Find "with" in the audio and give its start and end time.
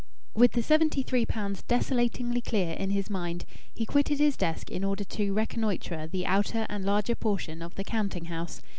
0.33-0.53